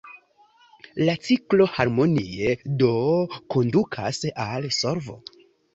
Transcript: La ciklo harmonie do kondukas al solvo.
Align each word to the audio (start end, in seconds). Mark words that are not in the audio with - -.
La 1.09 1.15
ciklo 1.27 1.67
harmonie 1.75 2.57
do 2.83 2.91
kondukas 3.57 4.27
al 4.51 4.69
solvo. 4.81 5.21